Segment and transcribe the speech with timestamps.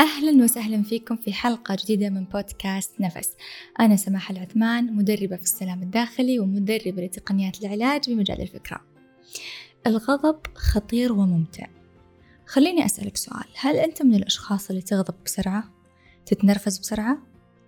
[0.00, 3.36] أهلا وسهلا فيكم في حلقة جديدة من بودكاست نفس
[3.80, 8.80] أنا سماح العثمان مدربة في السلام الداخلي ومدربة لتقنيات العلاج بمجال الفكرة
[9.86, 11.66] الغضب خطير وممتع
[12.46, 15.70] خليني أسألك سؤال هل أنت من الأشخاص اللي تغضب بسرعة؟
[16.26, 17.18] تتنرفز بسرعة؟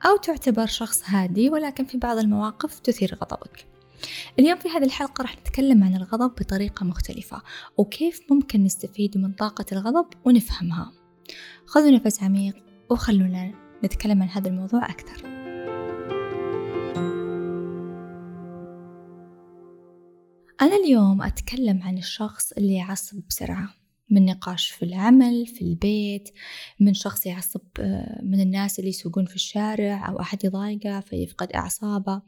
[0.06, 3.66] أو تعتبر شخص هادي ولكن في بعض المواقف تثير غضبك؟
[4.38, 7.42] اليوم في هذه الحلقة راح نتكلم عن الغضب بطريقة مختلفة
[7.76, 11.01] وكيف ممكن نستفيد من طاقة الغضب ونفهمها
[11.66, 12.54] خذوا نفس عميق
[12.90, 13.52] وخلونا
[13.84, 15.32] نتكلم عن هذا الموضوع أكثر.
[20.62, 23.74] أنا اليوم أتكلم عن الشخص اللي يعصب بسرعة
[24.10, 26.28] من نقاش في العمل في البيت
[26.80, 32.22] من شخص يعصب آه، من الناس اللي يسوقون في الشارع أو أحد يضايقه فيفقد أعصابه.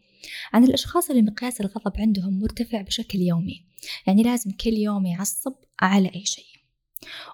[0.52, 3.64] عن الأشخاص اللي مقياس الغضب عندهم مرتفع بشكل يومي.
[4.06, 6.53] يعني لازم كل يوم يعصب على أي شيء.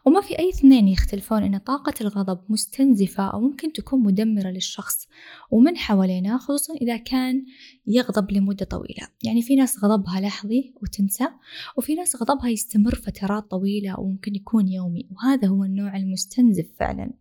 [0.04, 5.08] وما في أي اثنين يختلفون أن طاقة الغضب مستنزفة أو ممكن تكون مدمرة للشخص
[5.50, 7.44] ومن حوالينا خصوصا إذا كان
[7.86, 9.08] يغضب لمدة طويلة.
[9.22, 11.28] يعني في ناس غضبها لحظي وتنسى
[11.76, 17.12] وفي ناس غضبها يستمر فترات طويلة وممكن يكون يومي وهذا هو النوع المستنزف فعلا.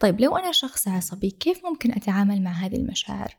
[0.00, 3.36] طيب لو أنا شخص عصبي كيف ممكن أتعامل مع هذه المشاعر؟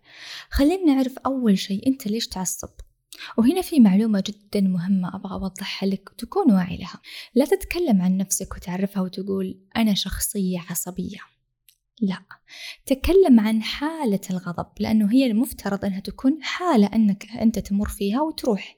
[0.49, 2.69] خلينا نعرف أول شيء أنت ليش تعصب؟
[3.37, 7.01] وهنا في معلومة جدا مهمة أبغى أوضحها لك تكون واعي لها.
[7.35, 11.19] لا تتكلم عن نفسك وتعرفها وتقول أنا شخصية عصبية.
[12.01, 12.19] لا
[12.85, 18.77] تكلم عن حالة الغضب لأنه هي المفترض أنها تكون حالة أنك أنت تمر فيها وتروح.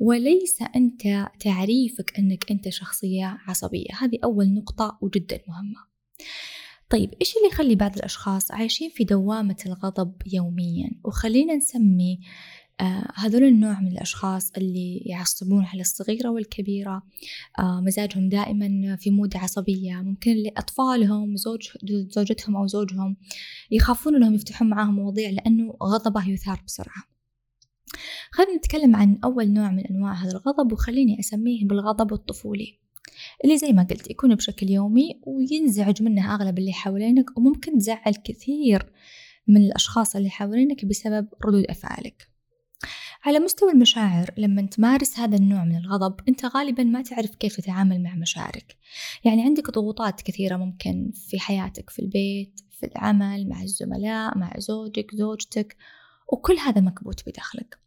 [0.00, 3.94] وليس أنت تعريفك أنك أنت شخصية عصبية.
[4.00, 5.92] هذه أول نقطة وجدا مهمة.
[6.90, 12.20] طيب إيش اللي يخلي بعض الأشخاص عايشين في دوامة الغضب يوميا؟ وخلينا نسمي
[13.14, 17.02] هذول النوع من الأشخاص اللي يعصبون على الصغيرة والكبيرة.
[17.58, 19.94] آه مزاجهم دائما في مود عصبية.
[19.94, 21.68] ممكن لأطفالهم زوج
[22.10, 23.16] زوجتهم أو زوجهم
[23.70, 27.02] يخافون أنهم يفتحون معاهم مواضيع لأنه غضبه يثار بسرعة.
[28.30, 32.78] خلينا نتكلم عن أول نوع من أنواع هذا الغضب وخليني أسميه بالغضب الطفولي
[33.44, 38.92] اللي زي ما قلت يكون بشكل يومي وينزعج منه أغلب اللي حوالينك وممكن تزعل كثير
[39.48, 42.31] من الأشخاص اللي حوالينك بسبب ردود أفعالك.
[43.24, 48.02] على مستوى المشاعر لما تمارس هذا النوع من الغضب أنت غالبا ما تعرف كيف تتعامل
[48.02, 48.76] مع مشاعرك.
[49.24, 55.14] يعني عندك ضغوطات كثيرة ممكن في حياتك في البيت في العمل مع الزملاء مع زوجك
[55.14, 55.76] زوجتك
[56.32, 57.78] وكل هذا مكبوت بداخلك.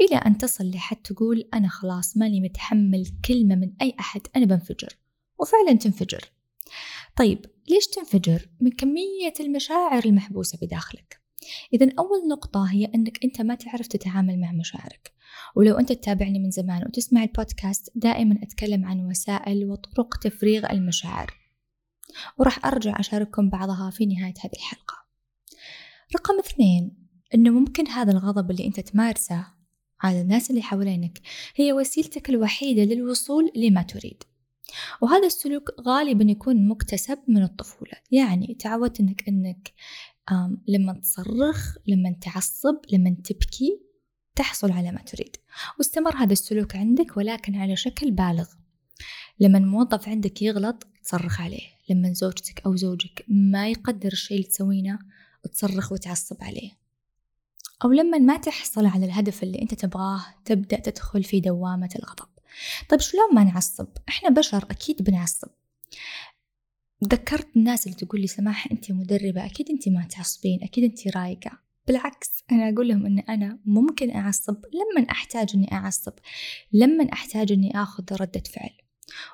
[0.00, 4.98] إلى أن تصل لحد تقول أنا خلاص ماني متحمل كلمة من أي أحد أنا بنفجر.
[5.38, 6.24] وفعلا تنفجر.
[7.16, 11.27] طيب ليش تنفجر؟ من كمية المشاعر المحبوسة بداخلك.
[11.72, 15.12] إذا أول نقطة هي أنك أنت ما تعرف تتعامل مع مشاعرك.
[15.56, 21.34] ولو أنت تتابعني من زمان وتسمع البودكاست دائما أتكلم عن وسائل وطرق تفريغ المشاعر.
[22.38, 24.94] وراح أرجع أشارككم بعضها في نهاية هذه الحلقة.
[26.16, 29.46] رقم اثنين أنه ممكن هذا الغضب اللي أنت تمارسه
[30.00, 31.20] على الناس اللي حوالينك
[31.56, 34.22] هي وسيلتك الوحيدة للوصول لما تريد.
[35.00, 37.92] وهذا السلوك غالبا يكون مكتسب من الطفولة.
[38.10, 39.72] يعني تعودت أنك أنك
[40.68, 43.80] لما تصرخ لما تعصب لما تبكي
[44.34, 45.36] تحصل على ما تريد.
[45.78, 48.48] واستمر هذا السلوك عندك ولكن على شكل بالغ.
[49.40, 51.68] لما موظف عندك يغلط تصرخ عليه.
[51.90, 54.98] لما زوجتك أو زوجك ما يقدر الشيء اللي تسوينه
[55.52, 56.70] تصرخ وتعصب عليه.
[57.84, 62.28] أو لما ما تحصل على الهدف اللي أنت تبغاه تبدأ تدخل في دوامة الغضب.
[62.88, 65.48] طيب شلون ما نعصب؟ إحنا بشر أكيد بنعصب.
[67.04, 71.58] ذكرت الناس اللي تقول لي سماح أنت مدربة أكيد أنت ما تعصبين أكيد أنت رايقة.
[71.86, 76.12] بالعكس أنا أقول لهم أن أنا ممكن أعصب لما أحتاج أني أعصب
[76.72, 78.70] لما أحتاج أني أخذ ردة فعل.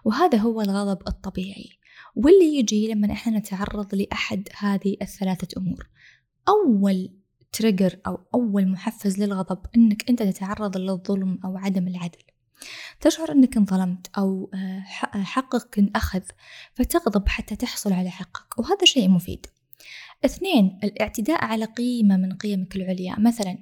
[0.04, 1.70] وهذا هو الغضب الطبيعي.
[2.16, 5.88] واللي يجي لما إحنا نتعرض لأحد هذه الثلاثة أمور.
[6.48, 7.10] أول
[7.52, 12.22] تريجر أو أول محفز للغضب أنك أنت تتعرض للظلم أو عدم العدل.
[13.00, 14.80] تشعر أنك انظلمت أو آه،
[15.22, 16.22] حقك انأخذ
[16.74, 19.46] فتغضب حتى تحصل على حقك وهذا شيء مفيد.
[20.24, 23.16] اثنين الاعتداء على قيمة من قيمك العليا.
[23.18, 23.58] مثلا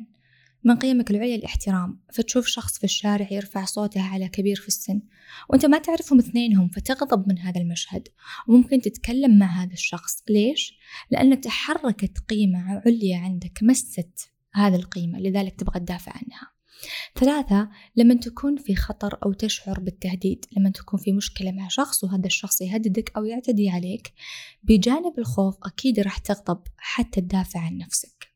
[0.64, 5.02] من قيمك العليا الاحترام فتشوف شخص في الشارع يرفع صوته على كبير في السن
[5.48, 8.08] وأنت ما تعرفهم اثنينهم فتغضب من هذا المشهد.
[8.48, 10.22] وممكن تتكلم مع هذا الشخص.
[10.28, 10.74] ليش؟
[11.10, 16.51] لأن تحركت قيمة عليا عندك مست هذه القيمة لذلك تبغى تدافع عنها.
[17.14, 22.26] ثلاثة لما تكون في خطر أو تشعر بالتهديد لما تكون في مشكلة مع شخص وهذا
[22.26, 24.12] الشخص يهددك أو يعتدي عليك
[24.62, 28.32] بجانب الخوف أكيد راح تغضب حتى تدافع عن نفسك.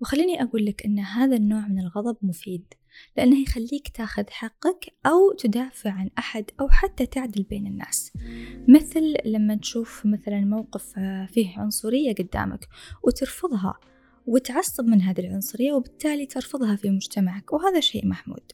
[0.00, 2.74] وخليني أقول لك أن هذا النوع من الغضب مفيد
[3.16, 8.12] لأنه يخليك تاخذ حقك أو تدافع عن أحد أو حتى تعدل بين الناس.
[8.68, 10.98] مثل لما تشوف مثلا موقف
[11.32, 12.68] فيه عنصرية قدامك
[13.02, 13.74] وترفضها
[14.26, 18.52] وتعصب من هذه العنصرية وبالتالي ترفضها في مجتمعك وهذا شيء محمود.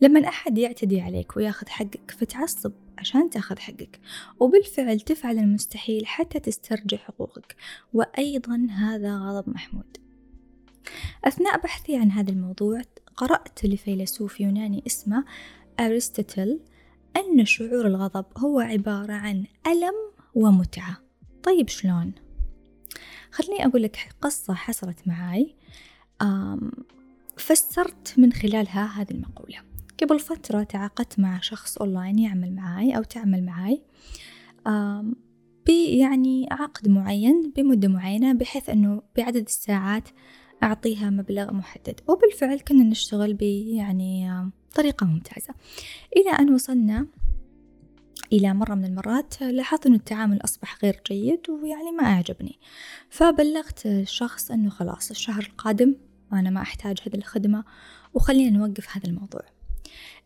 [0.00, 4.00] لما أحد يعتدي عليك وياخذ حقك فتعصب عشان تاخذ حقك
[4.40, 7.56] وبالفعل تفعل المستحيل حتى تسترجع حقوقك.
[7.92, 9.96] وأيضا هذا غضب محمود.
[11.24, 12.82] أثناء بحثي عن هذا الموضوع
[13.16, 15.24] قرأت لفيلسوف يوناني اسمه
[15.80, 16.60] أرسطوتل
[17.16, 19.94] أن شعور الغضب هو عبارة عن ألم
[20.34, 20.96] ومتعة.
[21.42, 22.23] طيب شلون؟
[23.34, 25.54] خليني أقول لك قصة حصلت معاي
[27.36, 29.58] فسرت من خلالها هذه المقولة.
[30.02, 33.82] قبل فترة تعاقدت مع شخص أونلاين يعمل معاي أو تعمل معاي
[35.68, 40.08] يعني عقد معين بمدة معينة بحيث أنه بعدد الساعات
[40.62, 42.00] أعطيها مبلغ محدد.
[42.08, 44.30] وبالفعل كنا نشتغل ب يعني
[44.74, 45.54] طريقة ممتازة.
[46.16, 47.06] إلى أن وصلنا
[48.34, 52.58] إلى مرة من المرات لاحظت أن التعامل أصبح غير جيد ويعني ما أعجبني.
[53.10, 55.94] فبلغت الشخص أنه خلاص الشهر القادم
[56.32, 57.64] وأنا ما أحتاج هذه الخدمة
[58.14, 59.42] وخلينا نوقف هذا الموضوع.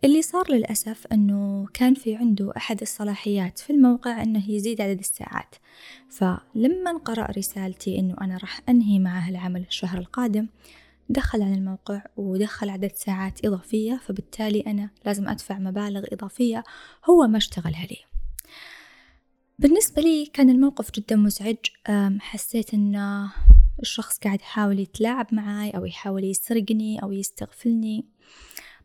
[0.05, 5.55] اللي صار للأسف أنه كان في عنده أحد الصلاحيات في الموقع أنه يزيد عدد الساعات.
[6.09, 10.47] فلما قرأ رسالتي أنه أنا راح أنهي معه العمل الشهر القادم
[11.09, 16.65] دخل على الموقع ودخل عدد ساعات إضافية فبالتالي أنا لازم أدفع مبالغ إضافية
[17.11, 17.99] هو ما اشتغلها لي
[19.59, 21.57] بالنسبة لي كان الموقف جدا مزعج
[22.21, 23.33] حسيت أنه
[23.81, 28.07] الشخص قاعد يحاول يتلاعب معاي أو يحاول يسرقني أو يستغفلني.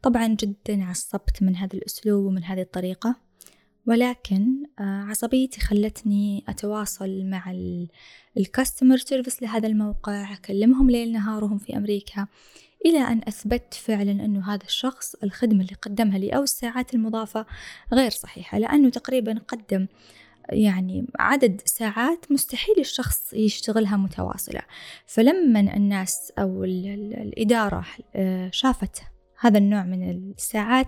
[0.01, 3.15] طبعا جدا عصبت من هذا الأسلوب ومن هذه الطريقة.
[3.85, 7.55] ولكن آه، عصبيتي خلتني أتواصل مع
[8.37, 12.27] الكاستمر سيرفيس لهذا الموقع أكلمهم ليل نهار وهم في أمريكا
[12.85, 17.45] إلى أن أثبت فعلا أنه هذا الشخص الخدمة اللي قدمها لي أو الساعات المضافة
[17.93, 19.87] غير صحيحة لأنه تقريبا قدم
[20.49, 24.61] يعني عدد ساعات مستحيل الشخص يشتغلها متواصلة.
[25.05, 29.12] فلما الناس أو الإدارة آه، شافت
[29.43, 30.87] هذا النوع من الساعات.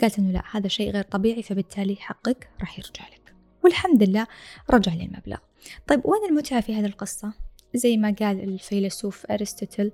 [0.00, 3.34] قالت إنه لا هذا شيء غير طبيعي فبالتالي حقك راح يرجع لك.
[3.64, 4.26] والحمد لله
[4.70, 5.38] رجع لي المبلغ.
[5.86, 7.32] طيب وين المتعة في هذه القصة؟
[7.74, 9.92] زي ما قال الفيلسوف أرسطوتل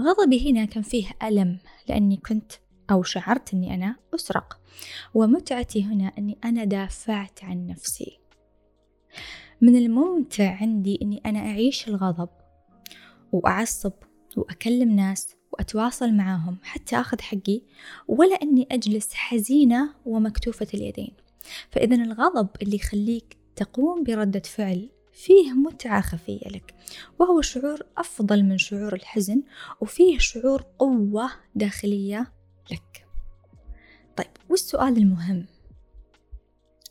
[0.00, 1.58] غضبي هنا كان فيه ألم
[1.88, 2.52] لأني كنت
[2.90, 4.60] أو شعرت أني أنا أسرق.
[5.14, 8.18] ومتعتي هنا أني أنا دافعت عن نفسي.
[9.60, 12.28] من الممتع عندي أني أنا أعيش الغضب
[13.32, 13.92] وأعصب
[14.36, 17.62] وأكلم ناس وأتواصل معاهم حتى أخذ حقي
[18.08, 21.14] ولا أني أجلس حزينة ومكتوفة اليدين.
[21.70, 26.74] فإذا الغضب اللي يخليك تقوم بردة فعل فيه متعة خفية لك
[27.18, 29.42] وهو شعور أفضل من شعور الحزن
[29.80, 32.32] وفيه شعور قوة داخلية
[32.70, 33.06] لك.
[34.16, 35.46] طيب والسؤال المهم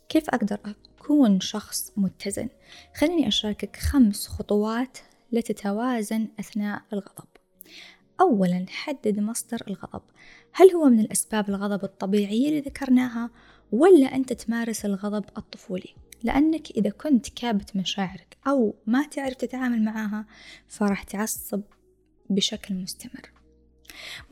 [0.08, 2.48] كيف أقدر أكون شخص متزن؟
[2.96, 4.98] خليني أشاركك خمس خطوات
[5.32, 7.28] لتتوازن أثناء الغضب.
[8.22, 10.02] أولا حدد مصدر الغضب.
[10.52, 13.30] هل هو من الأسباب الغضب الطبيعية اللي ذكرناها
[13.72, 20.26] ولا أنت تمارس الغضب الطفولي؟ لأنك إذا كنت كابت مشاعرك أو ما تعرف تتعامل معاها
[20.68, 21.62] فراح تعصب
[22.30, 23.32] بشكل مستمر.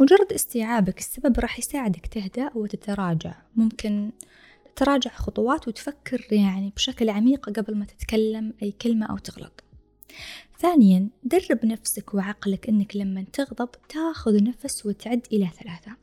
[0.01, 3.35] مجرد استيعابك السبب راح يساعدك تهدأ وتتراجع.
[3.57, 4.13] ممكن
[4.77, 9.65] تراجع خطوات وتفكر يعني بشكل عميق قبل ما تتكلم أي كلمة أو تغلط.
[10.61, 15.97] ثانيا درب نفسك وعقلك أنك لما تغضب تاخذ نفس وتعد إلى ثلاثة.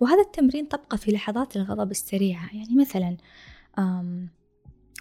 [0.00, 2.56] وهذا التمرين طبقه في لحظات الغضب السريعة.
[2.56, 3.16] يعني مثلا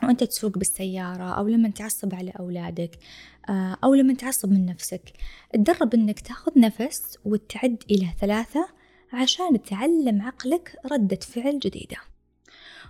[0.03, 2.99] وأنت تسوق بالسيارة أو لما تعصب على أولادك
[3.49, 5.13] آه، أو لما تعصب من نفسك.
[5.53, 8.67] تدرب أنك تاخذ نفس وتعد إلى ثلاثة
[9.13, 11.97] عشان تعلم عقلك ردة فعل جديدة.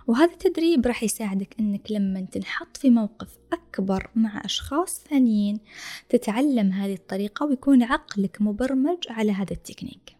[0.06, 5.60] وهذا التدريب راح يساعدك أنك لما تنحط في موقف أكبر مع أشخاص ثانيين
[6.08, 10.16] تتعلم هذه الطريقة ويكون عقلك مبرمج على هذا التكنيك.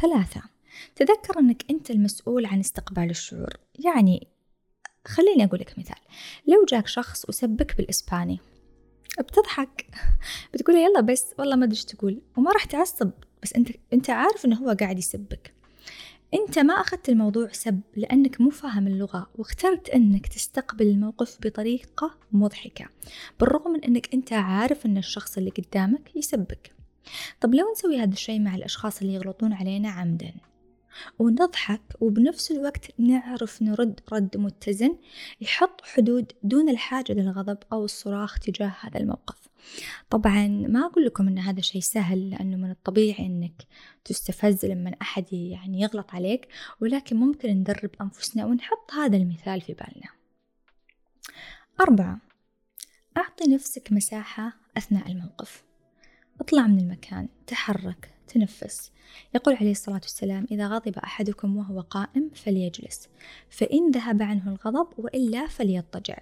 [0.00, 0.42] ثلاثة
[0.96, 3.56] تذكر أنك أنت المسؤول عن استقبال الشعور.
[3.74, 4.26] يعني
[5.06, 5.98] خليني أقول لك مثال.
[6.46, 8.40] لو جاك شخص وسبك بالإسباني
[9.18, 9.86] بتضحك.
[10.54, 12.22] بتقول يلا بس والله ما أدري تقول.
[12.36, 13.10] وما راح تعصب
[13.42, 15.57] بس أنت أنت عارف إنه هو قاعد يسبك.
[16.34, 22.86] أنت ما أخذت الموضوع سب لأنك مو فاهم اللغة واخترت أنك تستقبل الموقف بطريقة مضحكة
[23.40, 26.74] بالرغم من أنك أنت عارف أن الشخص اللي قدامك يسبك.
[27.40, 30.32] طب لو نسوي هذا الشيء مع الأشخاص اللي يغلطون علينا عمدا؟
[31.18, 34.96] ونضحك وبنفس الوقت نعرف نرد رد متزن
[35.40, 39.47] يحط حدود دون الحاجة للغضب أو الصراخ تجاه هذا الموقف.
[40.10, 43.62] طبعا ما أقول لكم أن هذا شيء سهل لأنه من الطبيعي أنك
[44.04, 46.48] تستفز لما أحد يعني يغلط عليك
[46.80, 50.08] ولكن ممكن ندرب أنفسنا ونحط هذا المثال في بالنا.
[51.80, 52.20] أربعة
[53.16, 55.64] أعطي نفسك مساحة أثناء الموقف.
[56.40, 58.92] اطلع من المكان تحرك تنفس.
[59.34, 63.08] يقول عليه الصلاة والسلام إذا غضب أحدكم وهو قائم فليجلس
[63.50, 66.18] فإن ذهب عنه الغضب وإلا فليضطجع.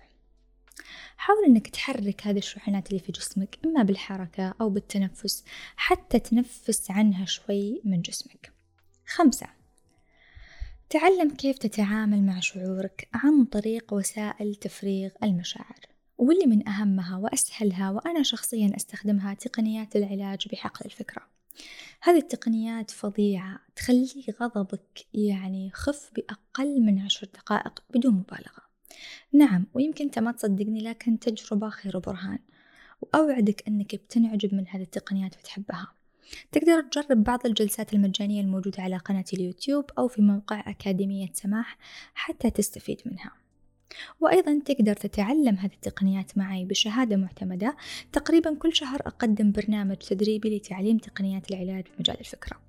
[1.16, 5.45] حاول أنك تحرك هذه الشحنات اللي في جسمك إما بالحركة أو بالتنفس
[5.76, 8.52] حتى تنفس عنها شوي من جسمك.
[9.06, 9.47] خمسة
[10.90, 15.80] تعلم كيف تتعامل مع شعورك عن طريق وسائل تفريغ المشاعر
[16.18, 21.23] واللي من أهمها وأسهلها وأنا شخصيا أستخدمها تقنيات العلاج بحقل الفكرة.
[22.02, 28.65] هذه التقنيات فظيعة تخلي غضبك يعني خف بأقل من عشر دقائق بدون مبالغة.
[29.33, 32.38] نعم ويمكن أنت ما تصدقني لكن تجربة خير برهان
[33.03, 35.93] وأوعدك أنك بتنعجب من هذه التقنيات وتحبها.
[36.53, 41.79] تقدر تجرب بعض الجلسات المجانية الموجودة على قناة اليوتيوب أو في موقع أكاديمية سماح
[42.15, 43.33] حتى تستفيد منها.
[44.21, 47.76] وأيضا تقدر تتعلم هذه التقنيات معي بشهادة معتمدة.
[48.12, 52.61] تقريبا كل شهر أقدم برنامج تدريبي لتعليم تقنيات العلاج بمجال الفكرة.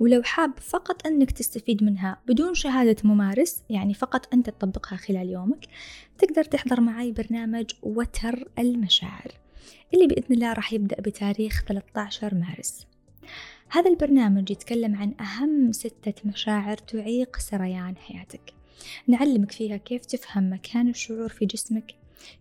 [0.00, 5.66] ولو حاب فقط أنك تستفيد منها بدون شهادة ممارس يعني فقط أنت تطبقها خلال يومك
[6.18, 9.32] تقدر تحضر معي برنامج وتر المشاعر
[9.94, 12.86] اللي بإذن الله راح يبدأ بتاريخ 13 مارس.
[13.68, 18.54] هذا البرنامج يتكلم عن أهم ستة مشاعر تعيق سريان حياتك.
[19.06, 21.94] نعلمك فيها كيف تفهم مكان الشعور في جسمك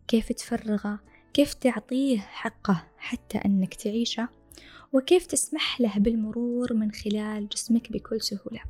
[0.08, 1.00] كيف تفرغه
[1.34, 4.30] كيف تعطيه حقه حتى أنك تعيشه
[4.94, 8.62] وكيف تسمح له بالمرور من خلال جسمك بكل سهولة.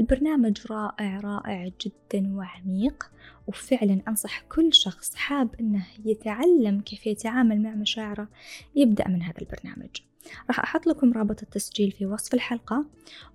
[0.00, 3.10] البرنامج رائع رائع جدا وعميق
[3.46, 8.28] وفعلا أنصح كل شخص حاب أنه يتعلم كيف يتعامل مع مشاعره
[8.76, 9.90] يبدأ من هذا البرنامج.
[10.48, 12.84] راح أحط لكم رابط التسجيل في وصف الحلقة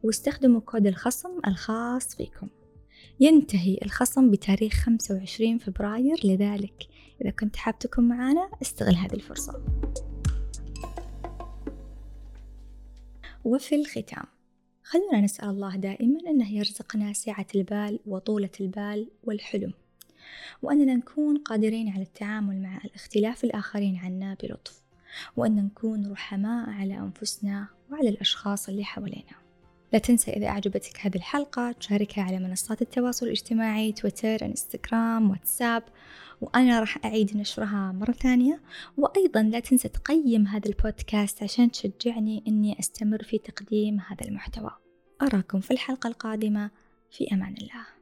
[0.04, 2.48] واستخدموا كود الخصم الخاص فيكم.
[3.20, 6.88] ينتهي الخصم بتاريخ 25 فبراير لذلك
[7.22, 9.64] إذا كنت حاب تكون معنا استغل هذه الفرصة.
[13.44, 14.26] وفي الختام
[14.84, 19.74] خلونا نسأل الله دائما أنه يرزقنا سعة البال وطولة البال والحلم
[20.62, 24.82] وأننا نكون قادرين على التعامل مع الاختلاف الآخرين عنا بلطف
[25.38, 29.39] وأن نكون رحماء على أنفسنا وعلى الأشخاص اللي حوالينا.
[29.94, 35.84] لا تنسى إذا أعجبتك هذه الحلقة تشاركها على منصات التواصل الاجتماعي تويتر إنستغرام واتساب.
[36.42, 38.62] وأنا راح أعيد نشرها مرة ثانية.
[38.98, 44.72] وأيضا لا تنسى تقيم هذا البودكاست عشان تشجعني أني أستمر في تقديم هذا المحتوى.
[45.22, 46.70] أراكم في الحلقة القادمة.
[47.12, 48.00] في أمان الله.